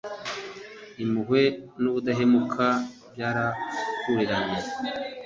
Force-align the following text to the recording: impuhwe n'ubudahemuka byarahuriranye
impuhwe 1.03 1.41
n'ubudahemuka 1.81 2.67
byarahuriranye 3.13 4.61